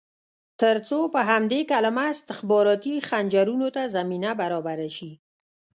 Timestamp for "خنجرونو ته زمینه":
3.07-4.31